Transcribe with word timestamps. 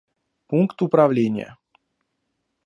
Пункт 0.47 0.81
управления 0.81 1.57